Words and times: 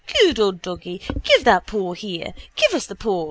Good 0.19 0.39
old 0.39 0.63
doggy! 0.63 0.99
Give 1.21 1.43
the 1.43 1.61
paw 1.63 1.93
here! 1.93 2.33
Give 2.55 2.73
us 2.73 2.87
the 2.87 2.95
paw! 2.95 3.19